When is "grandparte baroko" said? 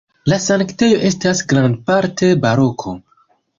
1.53-2.99